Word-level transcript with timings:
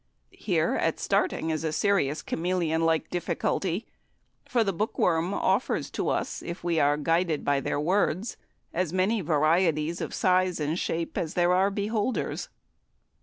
Here, 0.39 0.73
at 0.81 0.99
starting, 0.99 1.51
is 1.51 1.63
a 1.63 1.71
serious 1.71 2.23
chameleon 2.23 2.81
like 2.81 3.11
difficulty, 3.11 3.85
for 4.47 4.63
the 4.63 4.73
bookworm 4.73 5.31
offers 5.31 5.91
to 5.91 6.09
us, 6.09 6.41
if 6.41 6.63
we 6.63 6.79
are 6.79 6.97
guided 6.97 7.45
by 7.45 7.59
their 7.59 7.79
words, 7.79 8.35
as 8.73 8.91
many 8.91 9.21
varieties 9.21 10.01
of 10.01 10.11
size 10.15 10.59
and 10.59 10.79
shape 10.79 11.19
as 11.19 11.35
there 11.35 11.53
are 11.53 11.69
beholders. 11.69 12.49